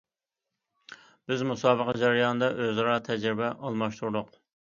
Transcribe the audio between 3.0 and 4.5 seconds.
تەجرىبە ئالماشتۇردۇق.